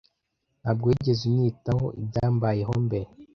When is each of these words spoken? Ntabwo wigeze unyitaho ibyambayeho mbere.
Ntabwo 0.61 0.83
wigeze 0.89 1.21
unyitaho 1.29 1.85
ibyambayeho 2.01 2.73
mbere. 2.85 3.07